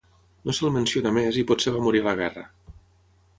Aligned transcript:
No 0.49 0.53
se'l 0.59 0.71
menciona 0.77 1.11
més 1.17 1.37
i 1.41 1.43
potser 1.51 1.75
va 1.77 1.83
morir 1.89 2.03
a 2.05 2.07
la 2.09 2.17
guerra. 2.23 2.47